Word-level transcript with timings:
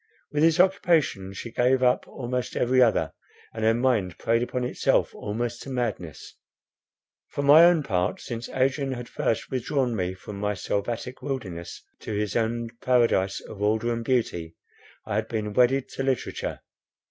With 0.31 0.41
this 0.41 0.59
occupation 0.59 1.31
she 1.33 1.51
gave 1.51 1.83
up 1.83 2.07
almost 2.07 2.55
every 2.55 2.81
other; 2.81 3.13
and 3.53 3.63
her 3.63 3.75
mind 3.75 4.17
preyed 4.17 4.41
upon 4.41 4.63
itself 4.63 5.13
almost 5.13 5.61
to 5.61 5.69
madness. 5.69 6.33
For 7.27 7.43
my 7.43 7.65
own 7.65 7.83
part, 7.83 8.19
since 8.19 8.49
Adrian 8.49 8.93
had 8.93 9.07
first 9.07 9.51
withdrawn 9.51 9.95
me 9.95 10.15
from 10.15 10.39
my 10.39 10.55
selvatic 10.55 11.21
wilderness 11.21 11.83
to 11.99 12.13
his 12.17 12.35
own 12.35 12.69
paradise 12.81 13.41
of 13.41 13.61
order 13.61 13.93
and 13.93 14.03
beauty, 14.03 14.55
I 15.05 15.13
had 15.17 15.27
been 15.27 15.53
wedded 15.53 15.87
to 15.89 16.01
literature. 16.01 16.61